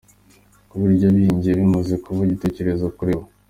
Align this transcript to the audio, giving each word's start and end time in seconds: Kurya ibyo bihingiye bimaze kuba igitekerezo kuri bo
Kurya 0.69 0.91
ibyo 0.95 1.07
bihingiye 1.15 1.53
bimaze 1.61 1.93
kuba 2.03 2.19
igitekerezo 2.23 2.85
kuri 2.97 3.13
bo 3.17 3.25